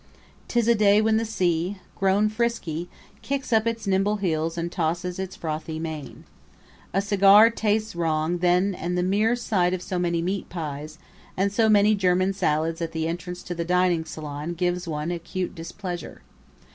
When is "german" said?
11.93-12.33